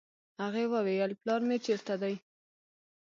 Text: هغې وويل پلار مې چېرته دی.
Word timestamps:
هغې 0.41 0.63
وويل 0.73 1.11
پلار 1.21 1.41
مې 1.47 1.57
چېرته 1.65 1.93
دی. 2.01 2.15